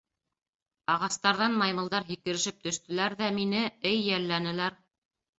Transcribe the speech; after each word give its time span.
Ағастарҙан 0.93 1.57
маймылдар 1.63 2.07
һикерешеп 2.07 2.63
төштөләр 2.67 3.15
ҙә 3.19 3.27
мине, 3.35 3.61
эй, 3.91 3.99
йәлләнеләр. 4.07 4.79